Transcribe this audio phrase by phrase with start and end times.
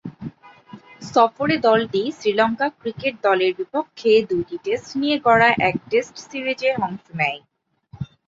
[1.11, 7.39] সফরে দলটি শ্রীলঙ্কা ক্রিকেট দলের বিপক্ষে দুইটি টেস্ট নিয়ে গড়া এক টেস্ট সিরিজে অংশ নেয়।